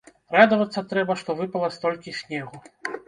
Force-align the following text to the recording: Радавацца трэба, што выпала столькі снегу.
Радавацца 0.35 0.83
трэба, 0.93 1.17
што 1.21 1.35
выпала 1.41 1.69
столькі 1.77 2.15
снегу. 2.21 2.55